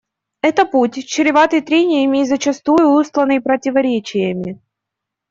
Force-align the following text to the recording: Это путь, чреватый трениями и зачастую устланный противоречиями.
Это 0.41 0.65
путь, 0.65 1.05
чреватый 1.05 1.61
трениями 1.61 2.21
и 2.21 2.25
зачастую 2.25 2.89
устланный 2.89 3.39
противоречиями. 3.39 4.59